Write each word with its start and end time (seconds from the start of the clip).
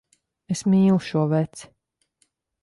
Es 0.55 0.63
mīlu 0.73 0.95
šo 1.09 1.27
veci. 1.35 1.69